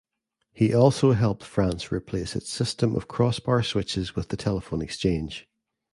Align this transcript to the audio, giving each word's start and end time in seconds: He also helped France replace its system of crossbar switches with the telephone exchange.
He 0.51 0.73
also 0.73 1.11
helped 1.11 1.43
France 1.43 1.91
replace 1.91 2.35
its 2.35 2.49
system 2.49 2.95
of 2.95 3.07
crossbar 3.07 3.61
switches 3.61 4.15
with 4.15 4.29
the 4.29 4.35
telephone 4.35 4.81
exchange. 4.81 5.47